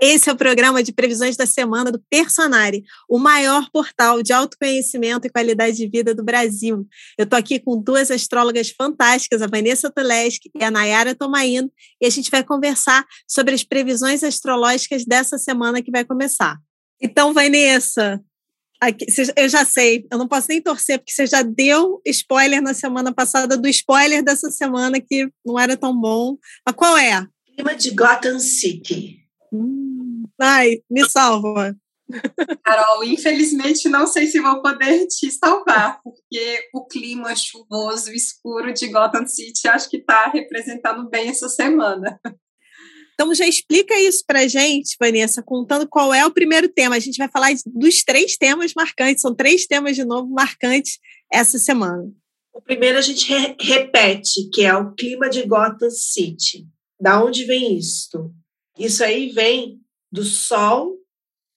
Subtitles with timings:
[0.00, 5.26] Esse é o programa de previsões da semana do Personari, o maior portal de autoconhecimento
[5.26, 6.86] e qualidade de vida do Brasil.
[7.18, 11.68] Eu estou aqui com duas astrólogas fantásticas, a Vanessa Tuleski e a Nayara Tomaino,
[12.00, 16.56] e a gente vai conversar sobre as previsões astrológicas dessa semana que vai começar.
[17.02, 18.20] Então, Vanessa,
[18.80, 19.04] aqui,
[19.36, 23.12] eu já sei, eu não posso nem torcer, porque você já deu spoiler na semana
[23.12, 26.36] passada do spoiler dessa semana que não era tão bom.
[26.64, 27.26] Mas qual é?
[27.56, 29.17] Clima de Gotham City.
[29.52, 31.76] Hum, ai, me salva.
[32.64, 38.88] Carol, infelizmente não sei se vou poder te salvar, porque o clima chuvoso, escuro de
[38.88, 42.18] Gotham City acho que está representando bem essa semana.
[43.20, 46.94] Então já explica isso para gente, Vanessa, contando qual é o primeiro tema.
[46.94, 50.98] A gente vai falar dos três temas marcantes, são três temas de novo marcantes
[51.30, 52.08] essa semana.
[52.54, 56.66] O primeiro a gente re repete, que é o clima de Gotham City.
[57.00, 58.32] Da onde vem isso?
[58.78, 60.96] Isso aí vem do Sol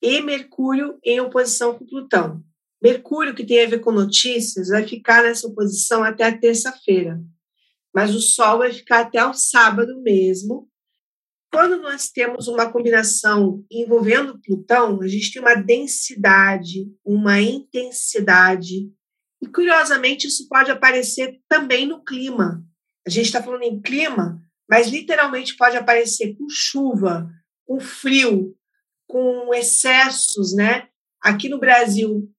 [0.02, 2.44] e Mercúrio em oposição com Plutão.
[2.82, 7.22] Mercúrio, que tem a ver com notícias, vai ficar nessa oposição até a terça-feira.
[7.94, 10.68] Mas o Sol vai ficar até o sábado mesmo.
[11.54, 18.90] Quando nós temos uma combinação envolvendo Plutão, a gente tem uma densidade, uma intensidade.
[19.40, 22.66] E, curiosamente, isso pode aparecer também no clima.
[23.06, 24.42] A gente está falando em clima,
[24.72, 27.30] mas literalmente pode aparecer com chuva,
[27.66, 28.58] com frio,
[29.06, 30.88] com excessos, né?
[31.22, 32.34] Aqui no Brasil,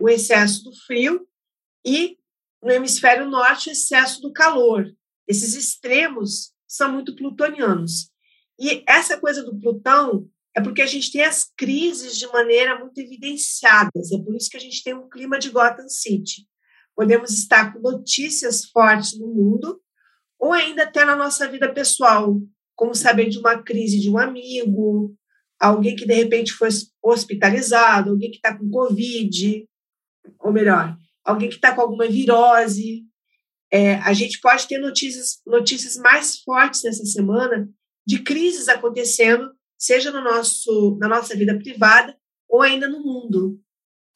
[0.00, 1.24] o excesso do frio
[1.86, 2.18] e
[2.60, 4.92] no hemisfério norte, o excesso do calor.
[5.28, 8.10] Esses extremos são muito plutonianos.
[8.58, 12.98] E essa coisa do Plutão é porque a gente tem as crises de maneira muito
[12.98, 14.10] evidenciadas.
[14.10, 16.44] É por isso que a gente tem um clima de Gotham City.
[16.96, 19.80] Podemos estar com notícias fortes no mundo,
[20.38, 22.40] ou ainda até na nossa vida pessoal,
[22.76, 25.14] como saber de uma crise de um amigo,
[25.58, 26.68] alguém que de repente foi
[27.02, 29.66] hospitalizado, alguém que está com Covid,
[30.38, 33.04] ou melhor, alguém que está com alguma virose.
[33.70, 37.68] É, a gente pode ter notícias, notícias mais fortes nessa semana
[38.06, 42.16] de crises acontecendo, seja no nosso, na nossa vida privada
[42.48, 43.60] ou ainda no mundo.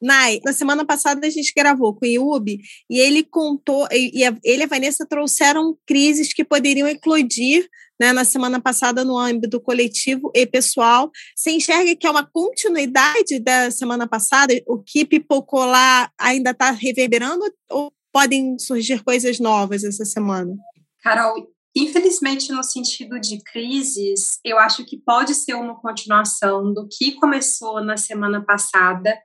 [0.03, 2.59] Nai, na semana passada a gente gravou com o Yubi
[2.89, 7.65] e ele contou, e a, ele e a Vanessa trouxeram crises que poderiam eclodir
[7.97, 11.09] né, na semana passada no âmbito coletivo e pessoal.
[11.33, 14.53] Você enxerga que é uma continuidade da semana passada?
[14.67, 20.53] O que pipocou lá ainda está reverberando ou podem surgir coisas novas essa semana?
[21.01, 27.13] Carol, infelizmente, no sentido de crises, eu acho que pode ser uma continuação do que
[27.13, 29.17] começou na semana passada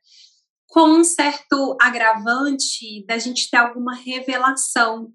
[0.69, 5.11] com um certo agravante da gente ter alguma revelação.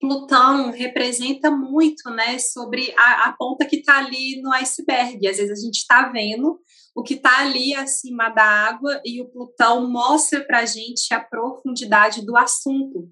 [0.00, 5.26] Plutão representa muito, né, sobre a, a ponta que está ali no iceberg.
[5.28, 6.60] Às vezes a gente está vendo
[6.94, 11.20] o que está ali acima da água e o Plutão mostra para a gente a
[11.20, 13.08] profundidade do assunto.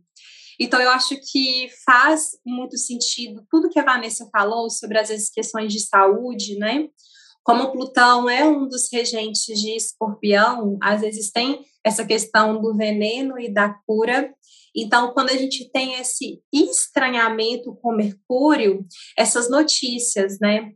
[0.58, 5.72] Então, eu acho que faz muito sentido tudo que a Vanessa falou sobre as questões
[5.72, 6.86] de saúde, né?
[7.42, 13.38] Como Plutão é um dos regentes de escorpião, às vezes tem essa questão do veneno
[13.38, 14.32] e da cura.
[14.76, 18.84] Então, quando a gente tem esse estranhamento com Mercúrio,
[19.16, 20.72] essas notícias, né?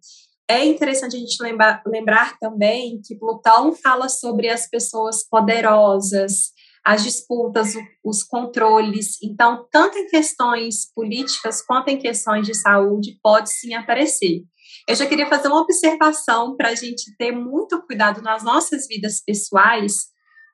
[0.48, 6.52] É interessante a gente lembrar, lembrar também que Plutão fala sobre as pessoas poderosas,
[6.84, 7.72] as disputas,
[8.04, 9.16] os controles.
[9.22, 14.42] Então, tanto em questões políticas quanto em questões de saúde, pode sim aparecer.
[14.86, 19.22] Eu já queria fazer uma observação para a gente ter muito cuidado nas nossas vidas
[19.24, 20.06] pessoais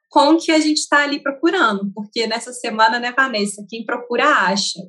[0.08, 4.24] com o que a gente está ali procurando, porque nessa semana, né, Vanessa, quem procura
[4.24, 4.80] acha.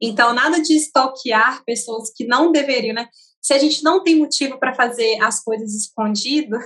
[0.00, 3.08] Então, nada de stalkear pessoas que não deveriam, né?
[3.40, 6.56] Se a gente não tem motivo para fazer as coisas escondido,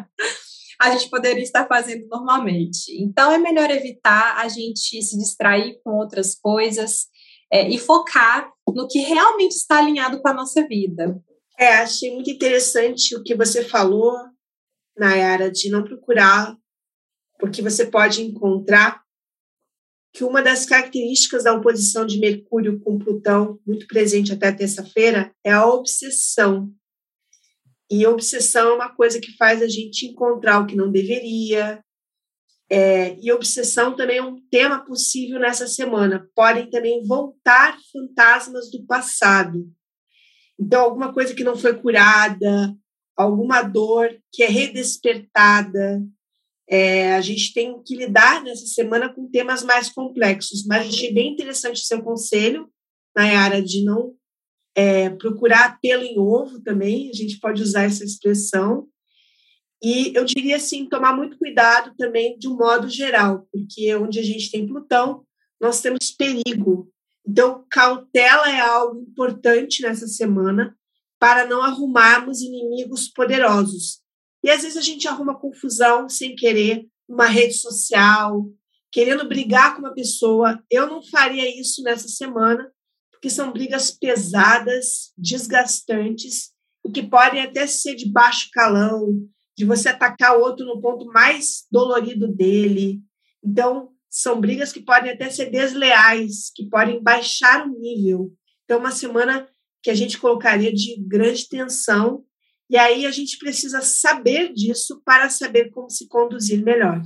[0.80, 3.02] a gente poderia estar fazendo normalmente.
[3.02, 7.06] Então, é melhor evitar a gente se distrair com outras coisas
[7.50, 11.22] é, e focar no que realmente está alinhado com a nossa vida.
[11.60, 14.16] É, achei muito interessante o que você falou,
[14.96, 16.56] Nayara, de não procurar,
[17.38, 19.02] porque você pode encontrar
[20.10, 25.52] que uma das características da oposição de Mercúrio com Plutão, muito presente até terça-feira, é
[25.52, 26.72] a obsessão.
[27.90, 31.84] E obsessão é uma coisa que faz a gente encontrar o que não deveria.
[32.70, 36.26] É, e obsessão também é um tema possível nessa semana.
[36.34, 39.70] Podem também voltar fantasmas do passado.
[40.60, 42.76] Então, alguma coisa que não foi curada,
[43.16, 46.02] alguma dor que é redespertada.
[46.68, 51.32] É, a gente tem que lidar nessa semana com temas mais complexos, mas achei bem
[51.32, 52.70] interessante o seu conselho,
[53.16, 54.14] Nayara, de não
[54.74, 58.86] é, procurar pelo em ovo também, a gente pode usar essa expressão,
[59.82, 64.22] E eu diria assim, tomar muito cuidado também de um modo geral, porque onde a
[64.22, 65.24] gente tem Plutão,
[65.60, 66.92] nós temos perigo.
[67.30, 70.76] Então, cautela é algo importante nessa semana
[71.16, 74.00] para não arrumarmos inimigos poderosos.
[74.42, 78.48] E às vezes a gente arruma confusão sem querer numa rede social,
[78.90, 80.60] querendo brigar com uma pessoa.
[80.68, 82.68] Eu não faria isso nessa semana,
[83.12, 86.50] porque são brigas pesadas, desgastantes,
[86.82, 89.08] o que podem até ser de baixo calão,
[89.56, 93.00] de você atacar o outro no ponto mais dolorido dele.
[93.44, 98.32] Então, são brigas que podem até ser desleais, que podem baixar o nível.
[98.64, 99.48] Então, uma semana
[99.82, 102.24] que a gente colocaria de grande tensão,
[102.68, 107.00] e aí a gente precisa saber disso para saber como se conduzir melhor.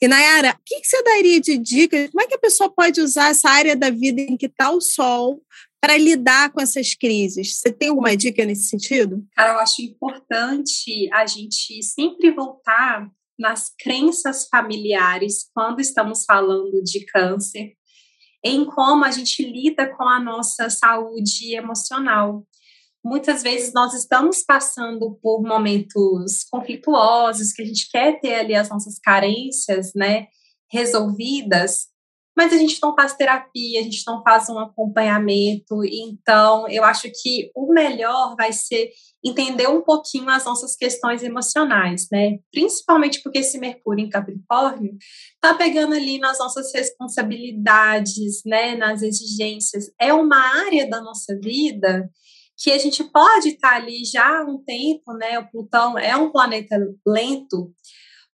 [0.00, 2.08] E Nayara, o que, que você daria de dica?
[2.08, 4.80] Como é que a pessoa pode usar essa área da vida em que está o
[4.80, 5.42] sol
[5.80, 7.58] para lidar com essas crises?
[7.58, 9.22] Você tem alguma dica nesse sentido?
[9.34, 17.04] Cara, eu acho importante a gente sempre voltar nas crenças familiares quando estamos falando de
[17.06, 17.74] câncer,
[18.44, 22.46] em como a gente lida com a nossa saúde emocional.
[23.04, 28.68] Muitas vezes nós estamos passando por momentos conflituosos, que a gente quer ter ali as
[28.68, 30.26] nossas carências, né,
[30.70, 31.86] resolvidas,
[32.36, 35.82] mas a gente não faz terapia, a gente não faz um acompanhamento.
[35.84, 38.90] Então, eu acho que o melhor vai ser
[39.24, 42.38] entender um pouquinho as nossas questões emocionais, né?
[42.52, 44.92] Principalmente porque esse Mercúrio em Capricórnio
[45.40, 49.90] tá pegando ali nas nossas responsabilidades, né, nas exigências.
[49.98, 52.08] É uma área da nossa vida
[52.58, 55.38] que a gente pode estar tá ali já há um tempo, né?
[55.38, 57.72] O Plutão é um planeta lento,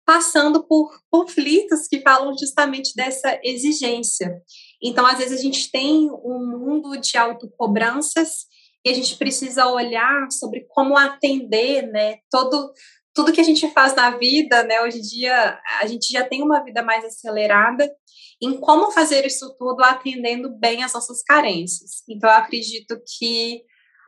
[0.10, 4.42] passando por conflitos que falam justamente dessa exigência.
[4.82, 8.48] Então, às vezes, a gente tem um mundo de autocobranças
[8.84, 12.74] e a gente precisa olhar sobre como atender, né, todo
[13.14, 16.42] tudo que a gente faz na vida, né, hoje em dia a gente já tem
[16.42, 17.88] uma vida mais acelerada,
[18.42, 22.02] em como fazer isso tudo atendendo bem as nossas carências.
[22.10, 23.62] Então, eu acredito que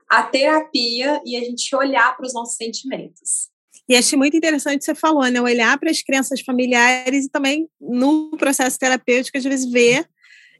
[0.09, 3.50] a terapia e a gente olhar para os nossos sentimentos.
[3.91, 5.41] E achei muito interessante você falou, né?
[5.41, 10.07] Olhar para as crenças familiares e também no processo terapêutico, às vezes, ver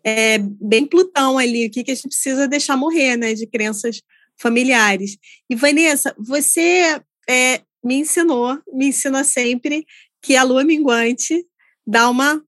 [0.04, 3.34] é, bem Plutão ali, o que, que a gente precisa deixar morrer, né?
[3.34, 4.02] De crenças
[4.38, 5.18] familiares.
[5.50, 9.86] E, Vanessa, você é, me ensinou, me ensina sempre
[10.22, 11.46] que a lua minguante
[11.88, 12.44] dá uma.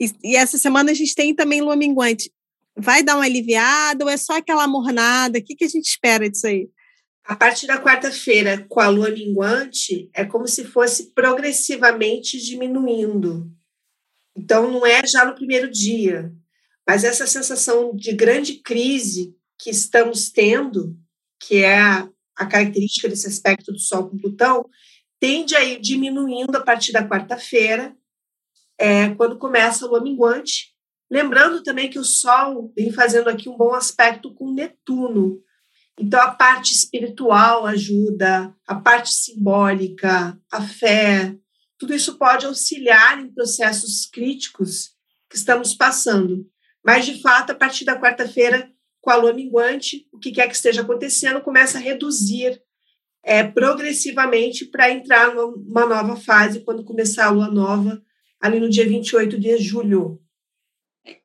[0.00, 2.32] E, e, essa semana a gente tem também lua minguante.
[2.76, 5.40] Vai dar uma aliviada ou é só aquela mornada?
[5.40, 6.68] O que, que a gente espera disso aí?
[7.26, 13.50] A partir da quarta-feira, com a lua minguante, é como se fosse progressivamente diminuindo.
[14.36, 16.32] Então, não é já no primeiro dia,
[16.86, 20.96] mas essa sensação de grande crise que estamos tendo,
[21.40, 24.64] que é a, característica desse aspecto do Sol com Plutão,
[25.18, 27.96] tende a ir diminuindo a partir da quarta-feira,
[28.78, 30.76] é, quando começa a lua minguante.
[31.10, 35.42] Lembrando também que o Sol vem fazendo aqui um bom aspecto com Netuno,
[35.98, 41.34] então, a parte espiritual ajuda, a parte simbólica, a fé,
[41.78, 44.90] tudo isso pode auxiliar em processos críticos
[45.28, 46.46] que estamos passando.
[46.84, 48.70] Mas, de fato, a partir da quarta-feira,
[49.00, 52.60] com a lua minguante, o que quer que esteja acontecendo começa a reduzir
[53.24, 58.02] é, progressivamente para entrar numa nova fase, quando começar a lua nova,
[58.40, 60.20] ali no dia 28 de julho.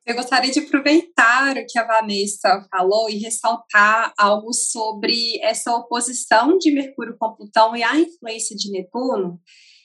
[0.06, 6.56] Eu gostaria de aproveitar o que a Vanessa falou e ressaltar algo sobre essa oposição
[6.58, 9.40] de Mercúrio com Plutão e a influência de Netuno.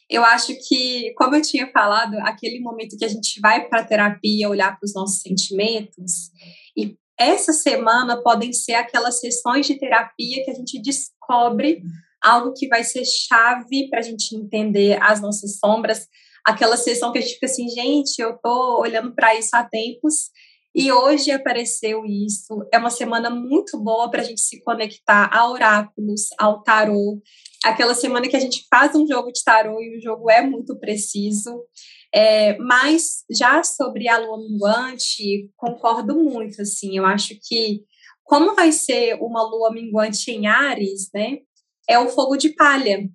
[0.09, 3.85] Eu acho que, como eu tinha falado, aquele momento que a gente vai para a
[3.85, 6.31] terapia olhar para os nossos sentimentos,
[6.77, 11.81] e essa semana podem ser aquelas sessões de terapia que a gente descobre
[12.21, 16.07] algo que vai ser chave para a gente entender as nossas sombras,
[16.47, 20.29] aquela sessão que a gente fica assim, gente, eu tô olhando para isso há tempos
[20.73, 22.65] e hoje apareceu isso.
[22.71, 27.21] É uma semana muito boa para a gente se conectar a oráculos, ao tarô.
[27.65, 30.79] Aquela semana que a gente faz um jogo de tarô e o jogo é muito
[30.79, 31.65] preciso.
[32.15, 36.61] É, mas já sobre a lua minguante, concordo muito.
[36.61, 37.83] Assim, eu acho que
[38.23, 41.39] como vai ser uma lua minguante em Ares, né?
[41.89, 43.09] É o fogo de palha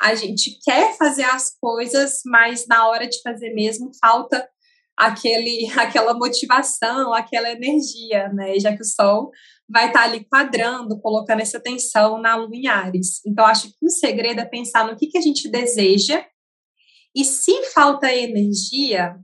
[0.00, 4.48] a gente quer fazer as coisas, mas na hora de fazer mesmo falta
[4.96, 8.58] aquele, aquela motivação, aquela energia, né?
[8.58, 9.30] Já que o Sol
[9.68, 13.20] vai estar tá ali quadrando, colocando essa atenção na Lua em Ares.
[13.26, 16.24] Então, acho que o segredo é pensar no que, que a gente deseja
[17.14, 19.16] e se falta energia,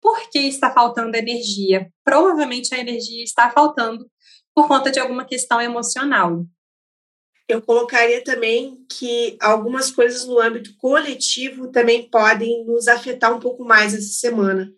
[0.00, 1.88] por que está faltando energia?
[2.04, 4.08] Provavelmente a energia está faltando
[4.54, 6.44] por conta de alguma questão emocional.
[7.48, 13.64] Eu colocaria também que algumas coisas no âmbito coletivo também podem nos afetar um pouco
[13.64, 14.70] mais essa semana,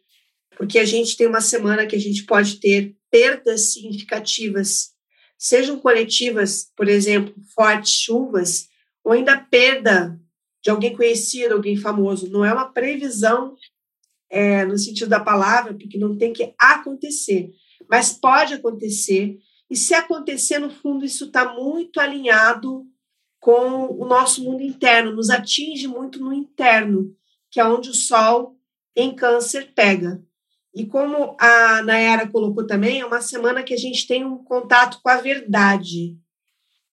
[0.57, 4.91] porque a gente tem uma semana que a gente pode ter perdas significativas,
[5.37, 8.69] sejam coletivas, por exemplo, fortes chuvas,
[9.03, 10.17] ou ainda perda
[10.63, 12.31] de alguém conhecido, alguém famoso.
[12.31, 13.57] Não é uma previsão
[14.31, 17.51] é, no sentido da palavra, porque não tem que acontecer,
[17.89, 19.39] mas pode acontecer.
[19.71, 22.85] E se acontecer, no fundo, isso está muito alinhado
[23.39, 27.17] com o nosso mundo interno, nos atinge muito no interno,
[27.51, 28.59] que é onde o Sol
[28.95, 30.23] em Câncer pega.
[30.75, 35.01] E como a Nayara colocou também, é uma semana que a gente tem um contato
[35.03, 36.17] com a verdade.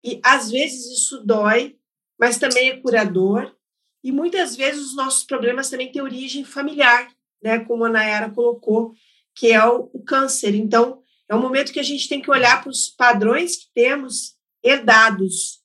[0.03, 1.77] E às vezes isso dói,
[2.19, 3.53] mas também é curador.
[4.03, 7.09] E muitas vezes os nossos problemas também têm origem familiar,
[7.41, 7.59] né?
[7.59, 8.93] Como a Nayara colocou,
[9.33, 10.53] que é o, o câncer.
[10.55, 14.35] Então, é um momento que a gente tem que olhar para os padrões que temos
[14.63, 15.61] herdados,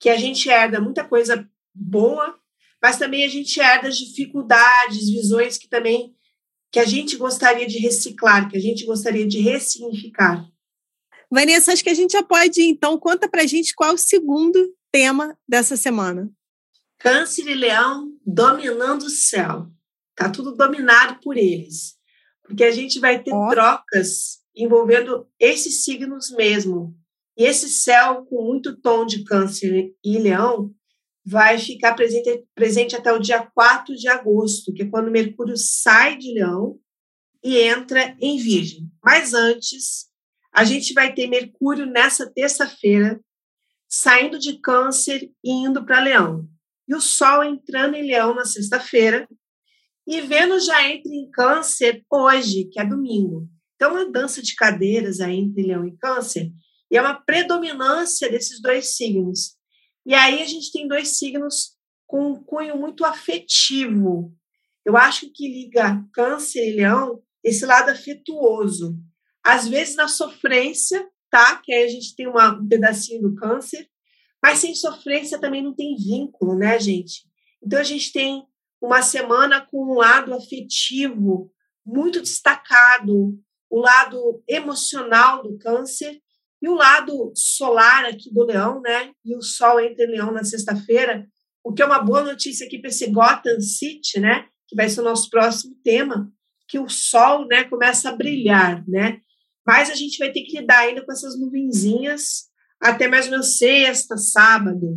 [0.00, 2.38] que a gente herda muita coisa boa,
[2.82, 6.14] mas também a gente herda dificuldades, visões que também
[6.70, 10.46] que a gente gostaria de reciclar, que a gente gostaria de ressignificar.
[11.30, 13.98] Vanessa, acho que a gente já pode, então, conta para a gente qual é o
[13.98, 16.30] segundo tema dessa semana.
[16.98, 19.70] Câncer e Leão dominando o céu.
[20.14, 21.96] Tá tudo dominado por eles.
[22.42, 23.48] Porque a gente vai ter oh.
[23.50, 26.96] trocas envolvendo esses signos mesmo.
[27.36, 30.72] E esse céu com muito tom de Câncer e Leão
[31.24, 36.16] vai ficar presente, presente até o dia 4 de agosto, que é quando Mercúrio sai
[36.16, 36.78] de Leão
[37.44, 38.90] e entra em Virgem.
[39.04, 40.06] Mas antes,
[40.52, 43.20] a gente vai ter Mercúrio nessa terça-feira,
[43.88, 46.48] saindo de Câncer e indo para Leão.
[46.88, 49.28] E o Sol entrando em Leão na sexta-feira,
[50.06, 53.48] e Vênus já entra em Câncer hoje, que é domingo.
[53.76, 56.50] Então, uma dança de cadeiras aí entre Leão e Câncer,
[56.90, 59.56] e é uma predominância desses dois signos.
[60.04, 64.32] E aí a gente tem dois signos com um cunho muito afetivo.
[64.84, 68.96] Eu acho que liga Câncer e Leão esse lado afetuoso.
[69.44, 71.56] Às vezes na sofrência, tá?
[71.56, 73.88] Que aí a gente tem uma, um pedacinho do Câncer,
[74.42, 77.24] mas sem sofrência também não tem vínculo, né, gente?
[77.62, 78.44] Então a gente tem
[78.80, 81.50] uma semana com um lado afetivo
[81.84, 83.38] muito destacado,
[83.76, 86.18] o lado emocional do Câncer
[86.62, 89.12] e o lado solar aqui do Leão, né?
[89.22, 91.26] E o Sol entra em Leão na sexta-feira,
[91.62, 94.46] o que é uma boa notícia aqui para esse Gotham City, né?
[94.66, 96.32] Que vai ser o nosso próximo tema,
[96.66, 99.20] que o Sol, né, começa a brilhar, né?
[99.66, 102.46] Mas a gente vai ter que lidar ainda com essas nuvenzinhas
[102.80, 104.96] até mais ou menos sexta, sábado.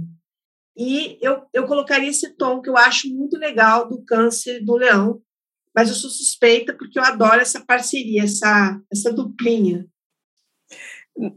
[0.78, 5.22] E eu, eu colocaria esse tom que eu acho muito legal do câncer do leão,
[5.80, 9.88] mas eu sou suspeita porque eu adoro essa parceria, essa, essa duplinha.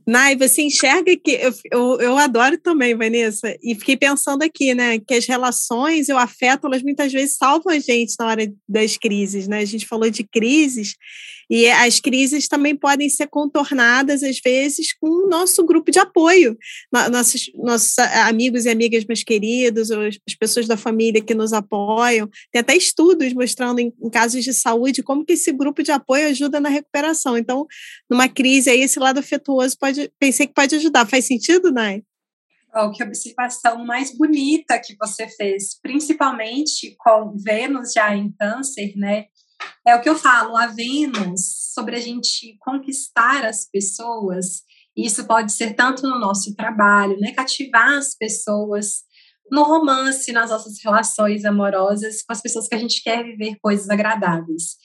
[0.04, 4.98] Nai, você enxerga que eu, eu, eu, adoro também, Vanessa, e fiquei pensando aqui, né,
[4.98, 8.96] que as relações e o afeto, elas muitas vezes salvam a gente na hora das
[8.96, 9.58] crises, né?
[9.58, 10.96] A gente falou de crises
[11.48, 16.56] e as crises também podem ser contornadas, às vezes, com o nosso grupo de apoio,
[17.10, 22.28] nossos, nossos amigos e amigas mais queridos, as pessoas da família que nos apoiam.
[22.50, 26.28] Tem até estudos mostrando em, em casos de saúde como que esse grupo de apoio
[26.28, 27.36] ajuda na recuperação.
[27.36, 27.66] Então,
[28.10, 31.06] numa crise aí, esse lado afetuoso pode, pensei que pode ajudar.
[31.06, 32.02] Faz sentido, Nai?
[32.74, 39.26] Oh, que observação mais bonita que você fez, principalmente com Vênus já em câncer, né?
[39.86, 44.62] É o que eu falo, a Vênus, sobre a gente conquistar as pessoas,
[44.96, 47.32] isso pode ser tanto no nosso trabalho, né?
[47.32, 49.02] Cativar as pessoas
[49.50, 53.88] no romance, nas nossas relações amorosas, com as pessoas que a gente quer viver coisas
[53.90, 54.76] agradáveis.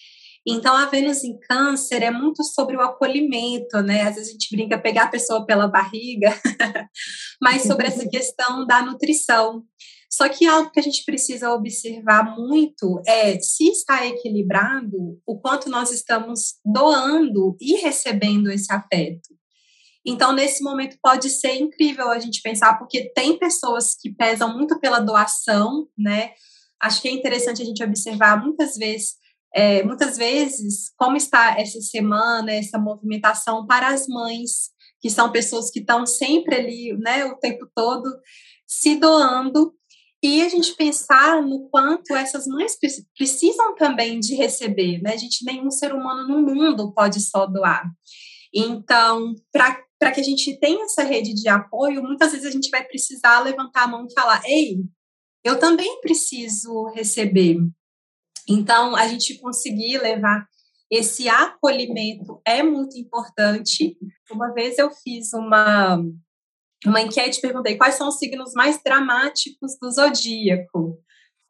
[0.50, 4.04] Então, a Vênus em Câncer é muito sobre o acolhimento, né?
[4.04, 6.34] Às vezes a gente brinca pegar a pessoa pela barriga,
[7.42, 9.64] mas sobre essa questão da nutrição.
[10.10, 15.70] Só que algo que a gente precisa observar muito é se está equilibrado o quanto
[15.70, 19.38] nós estamos doando e recebendo esse afeto.
[20.06, 24.80] Então, nesse momento, pode ser incrível a gente pensar, porque tem pessoas que pesam muito
[24.80, 26.32] pela doação, né?
[26.82, 29.16] Acho que é interessante a gente observar muitas vezes,
[29.54, 34.70] é, muitas vezes, como está essa semana, essa movimentação para as mães,
[35.02, 38.10] que são pessoas que estão sempre ali, né, o tempo todo
[38.66, 39.74] se doando
[40.22, 42.78] e a gente pensar no quanto essas mães
[43.16, 45.14] precisam também de receber, né?
[45.14, 47.86] A gente, nenhum ser humano no mundo pode só doar.
[48.54, 52.84] Então, para que a gente tenha essa rede de apoio, muitas vezes a gente vai
[52.84, 54.78] precisar levantar a mão e falar: ei,
[55.44, 57.58] eu também preciso receber.
[58.50, 60.48] Então, a gente conseguir levar
[60.90, 63.98] esse acolhimento é muito importante.
[64.32, 66.02] Uma vez eu fiz uma
[66.86, 71.00] uma enquete, perguntei quais são os signos mais dramáticos do zodíaco.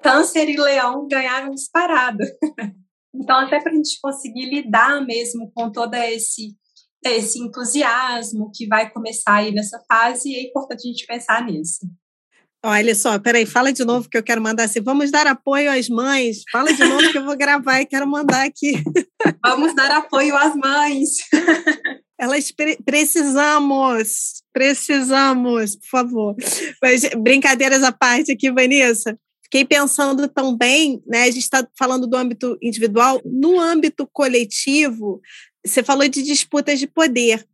[0.02, 2.24] Câncer e Leão ganharam disparado.
[3.14, 6.56] então, até para a gente conseguir lidar mesmo com todo esse
[7.06, 11.88] esse entusiasmo que vai começar aí nessa fase, é importante a gente pensar nisso.
[12.66, 14.82] Olha só, peraí, fala de novo que eu quero mandar assim.
[14.82, 16.42] Vamos dar apoio às mães.
[16.52, 18.84] Fala de novo que eu vou gravar e quero mandar aqui.
[19.46, 21.10] Vamos dar apoio às mães.
[22.20, 26.36] Elas pre precisamos, precisamos, por favor.
[26.82, 29.16] Mas brincadeiras à parte aqui, Vanessa.
[29.44, 31.24] Fiquei pensando também, né?
[31.24, 35.22] A gente está falando do âmbito individual, no âmbito coletivo,
[35.64, 37.46] você falou de disputas de poder.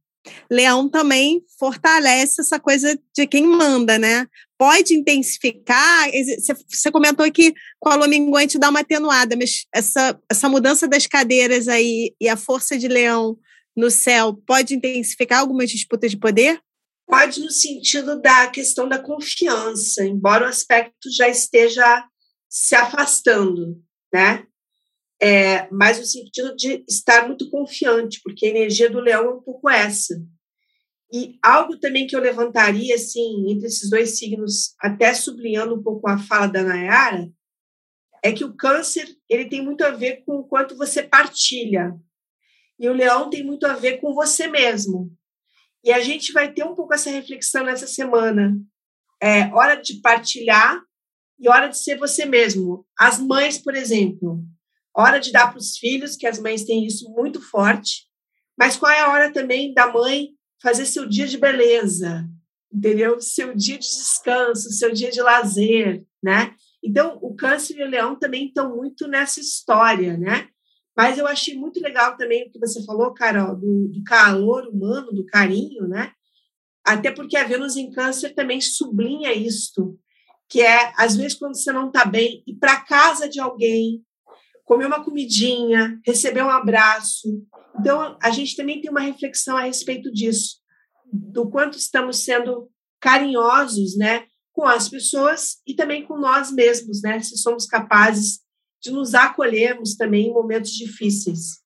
[0.50, 4.25] Leão também fortalece essa coisa de quem manda, né?
[4.57, 6.10] Pode intensificar.
[6.69, 11.05] Você comentou que com a lua minguante dá uma atenuada, mas essa, essa mudança das
[11.05, 13.38] cadeiras aí e a força de leão
[13.75, 16.62] no céu pode intensificar algumas disputas de poder?
[17.13, 22.08] Pode, no sentido da questão da confiança, embora o aspecto já esteja
[22.50, 23.79] se afastando,
[24.12, 24.48] né?
[25.24, 29.41] é, mas no sentido de estar muito confiante, porque a energia do leão é um
[29.41, 30.22] pouco essa.
[31.13, 36.10] E algo também que eu levantaria, assim, entre esses dois signos, até sublinhando um pouco
[36.10, 37.32] a fala da Nayara,
[38.22, 41.96] é que o câncer ele tem muito a ver com o quanto você partilha.
[42.77, 45.10] E o leão tem muito a ver com você mesmo.
[45.83, 48.55] E a gente vai ter um pouco essa reflexão nessa semana.
[49.21, 50.81] É hora de partilhar
[51.39, 52.85] e hora de ser você mesmo.
[52.97, 54.43] As mães, por exemplo,
[54.95, 58.05] Hora de dar para os filhos, que as mães têm isso muito forte.
[58.57, 60.29] Mas qual é a hora também da mãe
[60.61, 62.29] fazer seu dia de beleza,
[62.71, 63.19] entendeu?
[63.19, 66.53] Seu dia de descanso, seu dia de lazer, né?
[66.83, 70.47] Então, o câncer e o leão também estão muito nessa história, né?
[70.95, 75.12] Mas eu achei muito legal também o que você falou, Carol, do, do calor humano,
[75.12, 76.12] do carinho, né?
[76.85, 79.97] Até porque a Vênus em câncer também sublinha isto,
[80.50, 84.03] que é, às vezes, quando você não está bem, ir para casa de alguém,
[84.65, 87.44] comer uma comidinha, receber um abraço.
[87.79, 90.57] Então, a gente também tem uma reflexão a respeito disso,
[91.11, 97.20] do quanto estamos sendo carinhosos, né, com as pessoas e também com nós mesmos, né,
[97.20, 98.43] se somos capazes
[98.83, 101.61] de nos acolhermos também em momentos difíceis.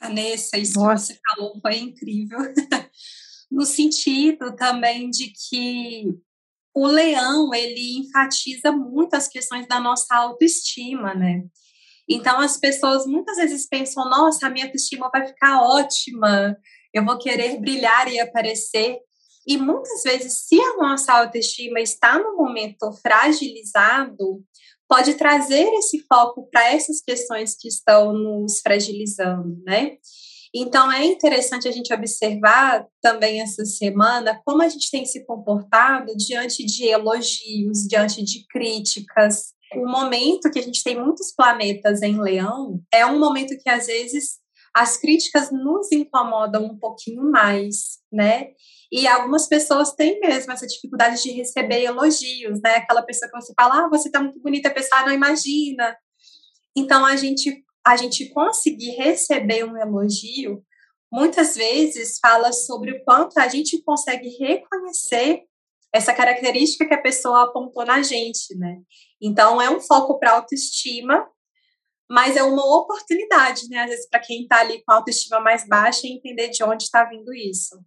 [0.00, 1.12] Vanessa, isso Nossa.
[1.14, 2.38] que você falou foi incrível,
[3.50, 6.06] no sentido também de que
[6.74, 11.42] o leão, ele enfatiza muito as questões da nossa autoestima, né?
[12.06, 16.54] Então, as pessoas muitas vezes pensam: nossa, a minha autoestima vai ficar ótima,
[16.92, 18.98] eu vou querer brilhar e aparecer.
[19.46, 24.44] E muitas vezes, se a nossa autoestima está no momento fragilizado,
[24.88, 29.96] pode trazer esse foco para essas questões que estão nos fragilizando, né?
[30.54, 36.16] Então, é interessante a gente observar também essa semana como a gente tem se comportado
[36.16, 42.20] diante de elogios, diante de críticas, o momento que a gente tem muitos planetas em
[42.20, 44.38] leão é um momento que às vezes
[44.74, 48.50] as críticas nos incomodam um pouquinho mais, né?
[48.92, 52.76] E algumas pessoas têm mesmo essa dificuldade de receber elogios, né?
[52.76, 55.96] Aquela pessoa que você fala, ah, você tá muito bonita, a pessoa não imagina.
[56.76, 60.60] Então a gente a gente conseguir receber um elogio
[61.10, 65.44] muitas vezes fala sobre o quanto a gente consegue reconhecer
[65.92, 68.80] essa característica que a pessoa apontou na gente, né?
[69.20, 71.26] Então, é um foco para autoestima,
[72.10, 73.84] mas é uma oportunidade, né?
[73.84, 77.04] Às vezes, para quem está ali com a autoestima mais baixa, entender de onde está
[77.04, 77.80] vindo isso.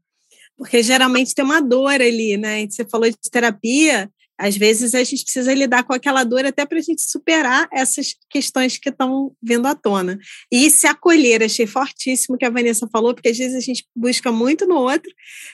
[0.59, 2.67] Porque geralmente tem uma dor ali, né?
[2.67, 6.77] Você falou de terapia, às vezes a gente precisa lidar com aquela dor até para
[6.77, 10.19] a gente superar essas questões que estão vindo à tona.
[10.51, 14.33] E se acolher, achei fortíssimo que a Vanessa falou, porque às vezes a gente busca
[14.33, 15.09] muito no outro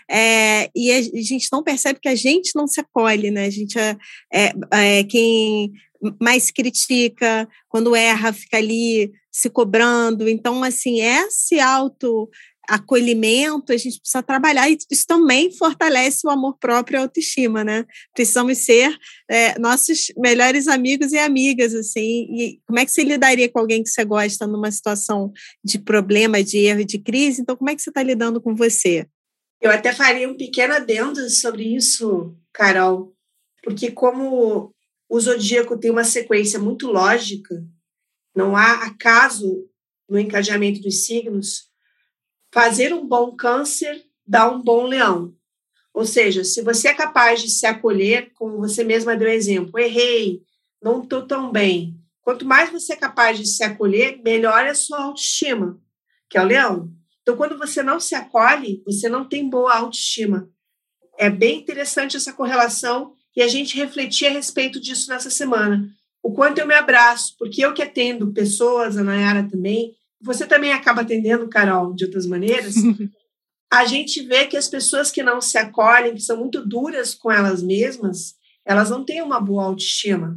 [0.09, 3.45] é, e a gente não percebe que a gente não se acolhe, né?
[3.45, 3.95] A gente é,
[4.33, 5.71] é, é quem
[6.21, 10.29] mais critica, quando erra, fica ali se cobrando.
[10.29, 12.29] Então, assim, esse auto
[12.67, 17.63] acolhimento, a gente precisa trabalhar, e isso também fortalece o amor próprio e a autoestima,
[17.63, 17.85] né?
[18.13, 18.95] Precisamos ser
[19.29, 23.83] é, nossos melhores amigos e amigas, assim, e como é que você lidaria com alguém
[23.83, 25.31] que você gosta numa situação
[25.63, 27.41] de problema, de erro, de crise?
[27.41, 29.07] Então, como é que você está lidando com você?
[29.61, 33.15] Eu até faria um pequeno adendo sobre isso, Carol,
[33.63, 34.73] porque como
[35.09, 37.63] o zodíaco tem uma sequência muito lógica,
[38.35, 39.67] não há acaso
[40.09, 41.69] no encadeamento dos signos,
[42.55, 45.35] fazer um bom câncer dá um bom leão.
[45.93, 50.41] Ou seja, se você é capaz de se acolher, como você mesma deu exemplo, errei,
[50.81, 51.99] não estou tão bem.
[52.21, 55.77] Quanto mais você é capaz de se acolher, melhor é a sua autoestima,
[56.29, 56.89] que é o leão.
[57.21, 60.49] Então, quando você não se acolhe, você não tem boa autoestima.
[61.17, 65.89] é bem interessante essa correlação e a gente refletir a respeito disso nessa semana.
[66.23, 69.93] O quanto eu me abraço, porque eu que atendo pessoas, a Nayara também,
[70.25, 72.73] você também acaba atendendo, Carol, de outras maneiras.
[73.71, 77.31] a gente vê que as pessoas que não se acolhem, que são muito duras com
[77.31, 78.33] elas mesmas,
[78.65, 80.35] elas não têm uma boa autoestima.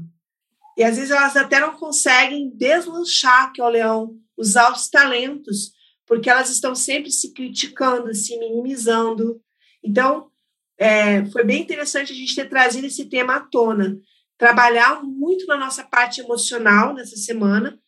[0.77, 5.73] E às vezes elas até não conseguem deslanchar, que é o leão, os altos talentos,
[6.07, 9.41] porque elas estão sempre se criticando, se minimizando.
[9.83, 10.31] Então,
[10.79, 13.99] é, foi bem interessante a gente ter trazido esse tema à tona.
[14.37, 17.79] Trabalhar muito na nossa parte emocional nessa semana,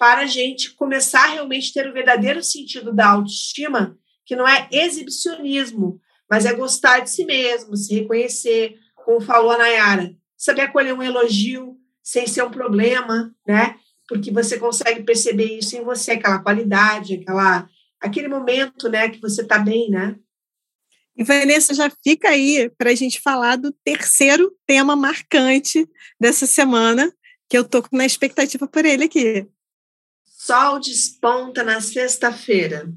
[0.00, 4.66] para a gente começar a realmente ter o verdadeiro sentido da autoestima, que não é
[4.72, 10.94] exibicionismo, mas é gostar de si mesmo, se reconhecer, como falou a Nayara, saber acolher
[10.94, 13.76] um elogio, sem ser um problema, né?
[14.08, 17.68] Porque você consegue perceber isso em você, aquela qualidade, aquela,
[18.00, 20.16] aquele momento, né, que você está bem, né?
[21.14, 25.86] E Vanessa, já fica aí para a gente falar do terceiro tema marcante
[26.18, 27.12] dessa semana,
[27.50, 29.46] que eu tô na expectativa por ele aqui.
[30.42, 32.90] Sol desponta na sexta-feira.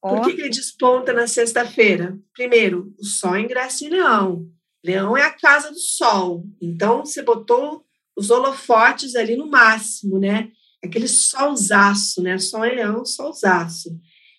[0.00, 2.18] Por que, que ele desponta na sexta-feira?
[2.34, 4.50] Primeiro, o Sol ingressa em Leão.
[4.84, 6.44] Leão é a casa do Sol.
[6.60, 10.50] Então, você botou os holofotes ali no máximo, né?
[10.82, 12.36] Aquele solzaço, né?
[12.38, 13.96] Sol em leão, solzaço.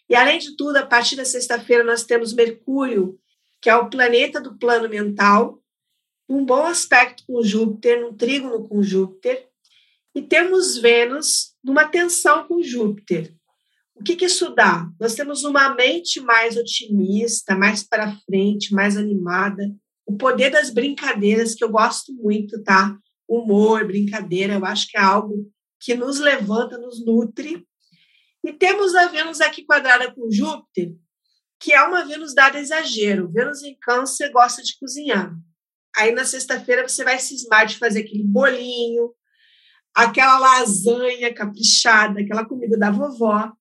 [0.10, 3.18] E além de tudo, a partir da sexta-feira nós temos Mercúrio,
[3.62, 5.64] que é o planeta do plano mental,
[6.28, 9.48] um bom aspecto com Júpiter, um trígono com Júpiter,
[10.14, 13.34] e temos Vênus numa tensão com Júpiter.
[13.96, 14.90] O que, que isso dá?
[15.00, 19.72] Nós temos uma mente mais otimista, mais para frente, mais animada,
[20.06, 22.98] o poder das brincadeiras, que eu gosto muito, tá?
[23.28, 27.66] humor, brincadeira, eu acho que é algo que nos levanta, nos nutre.
[28.44, 30.94] E temos a Vênus aqui quadrada com Júpiter,
[31.60, 33.32] que é uma Vênus dada exagero.
[33.32, 35.34] Vênus em Câncer gosta de cozinhar.
[35.96, 39.14] Aí na sexta-feira você vai cismar de fazer aquele bolinho,
[39.94, 43.52] aquela lasanha caprichada, aquela comida da vovó,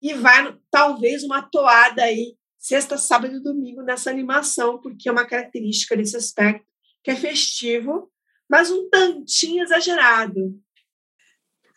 [0.00, 5.26] e vai talvez uma toada aí sexta, sábado e domingo nessa animação, porque é uma
[5.26, 6.64] característica desse aspecto
[7.02, 8.12] que é festivo
[8.52, 10.54] mas um tantinho exagerado.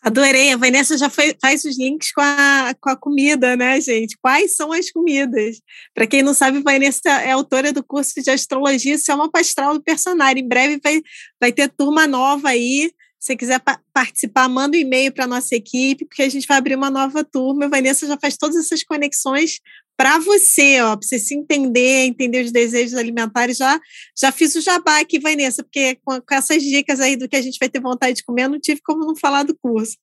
[0.01, 4.17] Adorei, a Vanessa já foi, faz os links com a, com a comida, né, gente?
[4.21, 5.62] Quais são as comidas?
[5.93, 9.82] Para quem não sabe, Vanessa é autora do curso de astrologia é uma Pastral do
[9.82, 10.43] Personagem.
[10.43, 11.01] Em breve vai,
[11.39, 12.91] vai ter turma nova aí.
[13.19, 16.58] Se você quiser pa participar, manda um e-mail para nossa equipe, porque a gente vai
[16.58, 17.65] abrir uma nova turma.
[17.65, 19.60] A Vanessa já faz todas essas conexões
[19.97, 23.80] para você, ó, para você se entender, entender os desejos alimentares, já,
[24.19, 27.41] já fiz o jabá aqui, Vanessa, porque com, com, essas dicas aí do que a
[27.41, 29.95] gente vai ter vontade de comer, não tive como não falar do curso.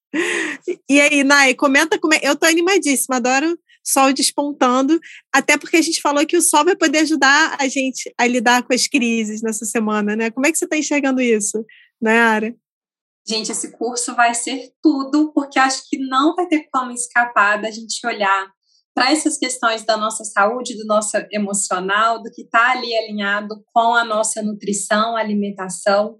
[0.88, 2.20] E aí, Nai, comenta como é.
[2.22, 4.98] Eu tô animadíssima, adoro sol despontando,
[5.33, 8.62] até porque a gente falou que o sol vai poder ajudar a gente a lidar
[8.62, 10.31] com as crises nessa semana, né?
[10.31, 11.64] Como é que você está enxergando isso,
[12.01, 12.55] Nayara?
[13.26, 17.70] Gente, esse curso vai ser tudo, porque acho que não vai ter como escapar da
[17.70, 18.50] gente olhar
[18.94, 23.94] para essas questões da nossa saúde, do nosso emocional, do que está ali alinhado com
[23.94, 26.18] a nossa nutrição, alimentação.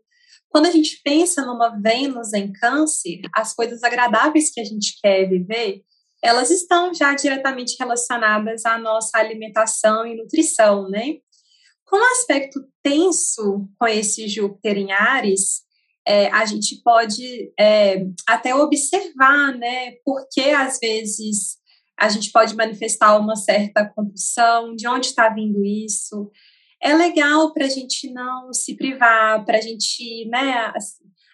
[0.49, 5.29] Quando a gente pensa numa Vênus em Câncer, as coisas agradáveis que a gente quer
[5.29, 5.83] viver,
[6.23, 11.17] elas estão já diretamente relacionadas à nossa alimentação e nutrição, né?
[11.85, 15.63] Com o aspecto tenso com esse Júpiter em Ares,
[16.07, 21.57] é, a gente pode é, até observar, né, porque às vezes
[21.99, 26.31] a gente pode manifestar uma certa compulsão, de onde está vindo isso.
[26.83, 30.73] É legal para a gente não se privar, para a gente, né,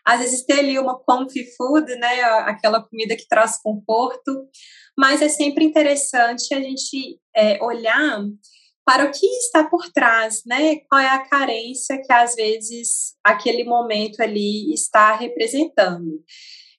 [0.05, 4.47] às vezes ter ali uma comfy food, né, aquela comida que traz conforto,
[4.97, 8.23] mas é sempre interessante a gente é, olhar
[8.89, 10.77] para o que está por trás, né?
[10.89, 16.25] Qual é a carência que às vezes aquele momento ali está representando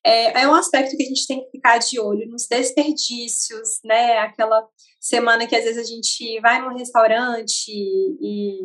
[0.04, 4.18] é, é um aspecto que a gente tem que ficar de olho nos desperdícios, né?
[4.18, 4.68] Aquela
[5.00, 8.60] semana que às vezes a gente vai num restaurante e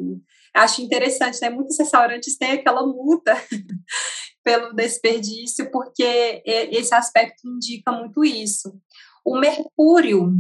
[0.55, 1.51] acho interessante, né?
[1.51, 3.37] Muitos restaurantes têm aquela multa
[4.43, 8.75] pelo desperdício, porque esse aspecto indica muito isso.
[9.23, 10.33] O Mercúrio,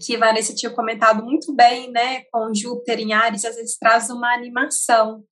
[0.00, 4.32] que Vanessa tinha comentado muito bem, né, com Júpiter em Ares, às vezes traz uma
[4.34, 5.22] animação.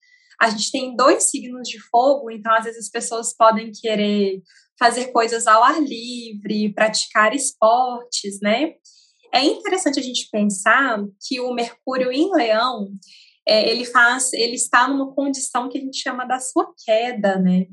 [0.41, 4.43] A gente tem dois signos de fogo, então às vezes as pessoas podem querer
[4.79, 8.73] fazer coisas ao ar livre, praticar esportes, né?
[9.33, 12.89] É interessante a gente pensar que o Mercúrio em Leão,
[13.47, 17.67] é, ele faz, ele está numa condição que a gente chama da sua queda, né?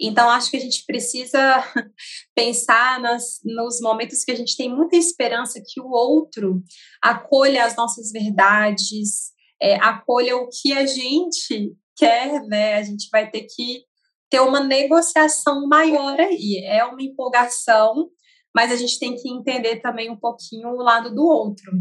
[0.00, 1.40] Então, acho que a gente precisa
[2.34, 6.62] pensar nas, nos momentos que a gente tem muita esperança que o outro
[7.02, 12.74] acolha as nossas verdades, é, acolha o que a gente quer, né?
[12.74, 13.82] A gente vai ter que
[14.30, 16.62] ter uma negociação maior aí.
[16.64, 18.08] É uma empolgação,
[18.54, 21.72] mas a gente tem que entender também um pouquinho o lado do outro.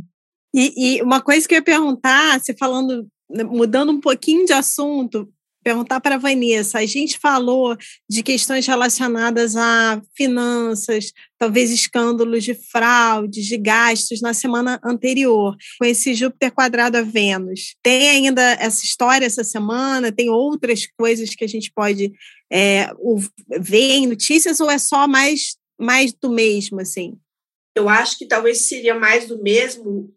[0.54, 5.32] E, e uma coisa que eu ia perguntar, você falando, mudando um pouquinho de assunto,
[5.68, 6.80] perguntar para a Vanessa.
[6.80, 7.76] A gente falou
[8.10, 15.84] de questões relacionadas a finanças, talvez escândalos de fraudes, de gastos na semana anterior, com
[15.84, 17.76] esse Júpiter quadrado a Vênus.
[17.84, 20.10] Tem ainda essa história essa semana?
[20.10, 22.14] Tem outras coisas que a gente pode
[22.50, 22.90] é,
[23.60, 27.20] ver em notícias ou é só mais, mais do mesmo, assim?
[27.76, 30.16] Eu acho que talvez seria mais do mesmo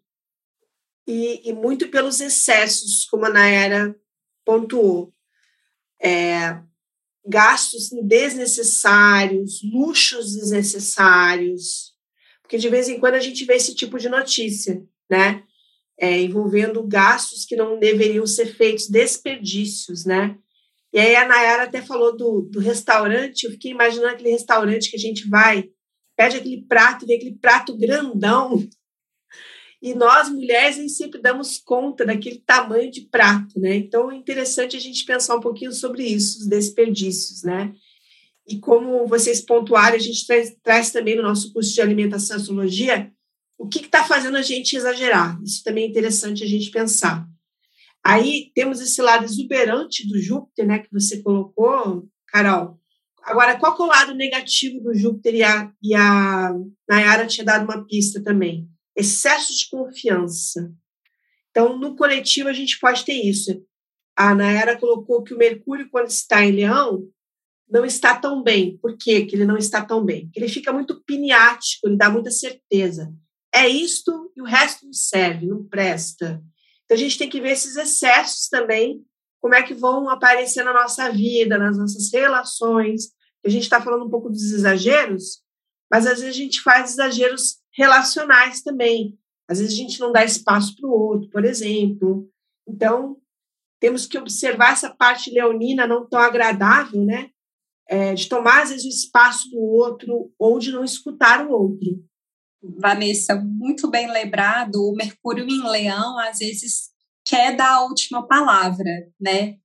[1.05, 3.93] e, e muito pelos excessos, como a Nayara
[4.45, 5.13] pontuou
[6.01, 6.59] é,
[7.25, 11.91] gastos desnecessários, luxos desnecessários,
[12.41, 15.43] porque de vez em quando a gente vê esse tipo de notícia, né?
[15.97, 20.35] É, envolvendo gastos que não deveriam ser feitos, desperdícios, né?
[20.91, 24.97] E aí a Nayara até falou do, do restaurante, eu fiquei imaginando aquele restaurante que
[24.97, 25.69] a gente vai,
[26.17, 28.67] pede aquele prato, vê aquele prato grandão,
[29.81, 33.75] e nós, mulheres, nem sempre damos conta daquele tamanho de prato, né?
[33.75, 37.73] Então, é interessante a gente pensar um pouquinho sobre isso, os desperdícios, né?
[38.47, 42.39] E como vocês pontuaram, a gente traz, traz também no nosso curso de alimentação e
[42.39, 43.11] sociologia
[43.57, 45.39] o que está fazendo a gente exagerar.
[45.43, 47.27] Isso também é interessante a gente pensar.
[48.03, 52.79] Aí temos esse lado exuberante do Júpiter, né, que você colocou, Carol.
[53.23, 56.51] Agora, qual é o lado negativo do Júpiter e a, e a
[56.89, 58.67] Nayara tinha dado uma pista também?
[59.01, 60.73] Excesso de confiança.
[61.49, 63.61] Então, no coletivo, a gente pode ter isso.
[64.15, 67.07] A Nayara colocou que o Mercúrio, quando está em Leão,
[67.69, 68.77] não está tão bem.
[68.77, 70.25] Por quê que ele não está tão bem?
[70.25, 73.13] Porque ele fica muito piniático, ele dá muita certeza.
[73.53, 76.41] É isto e o resto não serve, não presta.
[76.85, 79.03] Então, a gente tem que ver esses excessos também,
[79.39, 83.09] como é que vão aparecer na nossa vida, nas nossas relações.
[83.45, 85.41] A gente está falando um pouco dos exageros,
[85.89, 89.17] mas às vezes a gente faz exageros relacionais também.
[89.47, 92.29] Às vezes a gente não dá espaço para o outro, por exemplo.
[92.67, 93.17] Então,
[93.79, 97.29] temos que observar essa parte leonina não tão agradável, né?
[97.89, 102.01] É, de tomar, às vezes, o espaço do outro ou de não escutar o outro.
[102.63, 106.91] Vanessa, muito bem lembrado, o Mercúrio em Leão, às vezes,
[107.25, 109.57] quer dar a última palavra, né?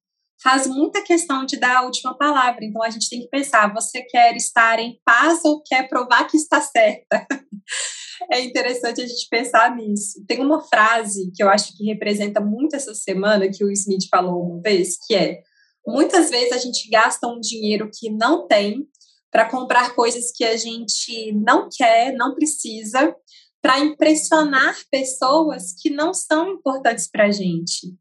[0.42, 2.64] Faz muita questão de dar a última palavra.
[2.64, 6.37] Então, a gente tem que pensar: você quer estar em paz ou quer provar que
[6.37, 7.27] está certa?
[8.31, 10.25] é interessante a gente pensar nisso.
[10.27, 14.42] Tem uma frase que eu acho que representa muito essa semana, que o Smith falou
[14.42, 15.40] uma vez, que é:
[15.87, 18.87] muitas vezes a gente gasta um dinheiro que não tem
[19.31, 23.14] para comprar coisas que a gente não quer, não precisa,
[23.61, 27.94] para impressionar pessoas que não são importantes para a gente.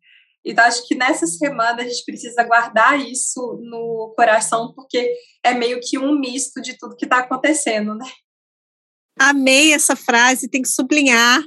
[0.45, 5.11] Então, acho que nessa semana a gente precisa guardar isso no coração, porque
[5.43, 8.05] é meio que um misto de tudo que está acontecendo, né?
[9.19, 11.41] Amei essa frase, tem que sublinhar,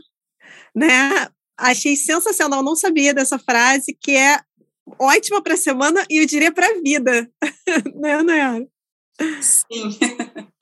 [0.75, 1.29] né?
[1.57, 4.41] Achei sensacional, não sabia dessa frase, que é
[4.99, 7.31] ótima para a semana e eu diria para a vida,
[7.95, 8.67] né, Nayara?
[9.41, 9.97] Sim.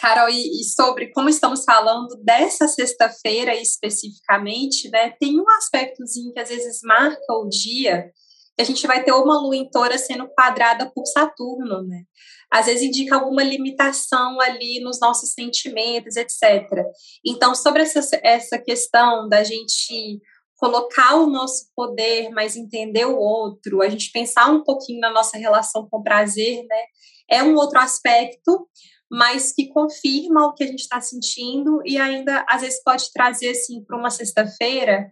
[0.00, 6.40] Carol, e, e, sobre como estamos falando dessa sexta-feira especificamente, né, tem um aspectozinho que
[6.40, 8.10] às vezes marca o dia,
[8.56, 12.04] que a gente vai ter uma lua em toura sendo quadrada por Saturno, né?
[12.50, 16.68] às vezes indica alguma limitação ali nos nossos sentimentos, etc.
[17.24, 20.20] Então, sobre essa, essa questão da gente
[20.56, 25.38] colocar o nosso poder, mas entender o outro, a gente pensar um pouquinho na nossa
[25.38, 26.82] relação com o prazer, né?
[27.30, 28.68] É um outro aspecto,
[29.10, 33.50] mas que confirma o que a gente está sentindo e ainda às vezes pode trazer
[33.50, 35.10] assim para uma sexta-feira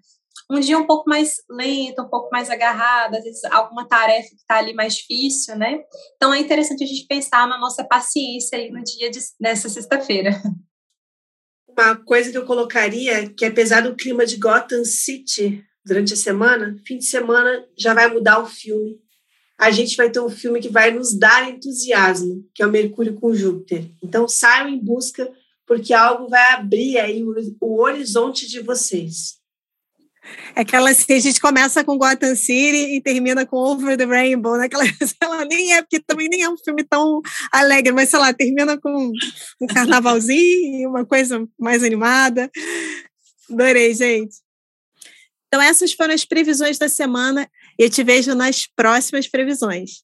[0.50, 4.36] um dia um pouco mais lento, um pouco mais agarrado, às vezes alguma tarefa que
[4.36, 5.82] está ali mais difícil, né?
[6.16, 10.30] Então é interessante a gente pensar na nossa paciência aí no dia de, dessa sexta-feira.
[11.68, 16.76] Uma coisa que eu colocaria, que apesar do clima de Gotham City durante a semana,
[16.86, 18.98] fim de semana já vai mudar o filme.
[19.58, 23.14] A gente vai ter um filme que vai nos dar entusiasmo, que é o Mercúrio
[23.14, 23.90] com Júpiter.
[24.02, 25.28] Então saiam em busca,
[25.66, 29.38] porque algo vai abrir aí o, o horizonte de vocês.
[30.54, 34.56] É aquela assim, a gente começa com Gotham City e termina com Over the Rainbow,
[34.56, 34.66] né?
[34.66, 34.84] Aquela,
[35.20, 37.20] ela nem é, porque também nem é um filme tão
[37.52, 39.12] alegre, mas sei lá, termina com
[39.60, 42.50] um carnavalzinho, uma coisa mais animada.
[43.50, 44.36] Adorei, gente.
[45.46, 50.02] Então, essas foram as previsões da semana eu te vejo nas próximas previsões.